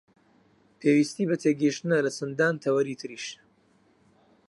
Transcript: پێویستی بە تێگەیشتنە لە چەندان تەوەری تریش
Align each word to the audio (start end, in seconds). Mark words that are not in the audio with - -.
پێویستی 0.79 1.27
بە 1.29 1.35
تێگەیشتنە 1.43 1.97
لە 2.05 2.11
چەندان 2.17 2.55
تەوەری 2.63 2.99
تریش 3.01 3.25